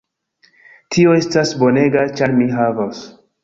Tio 0.95 1.13
estos 1.19 1.53
bonega 1.61 2.07
ĉar 2.21 2.37
mi 2.41 2.51
havos 2.59 3.09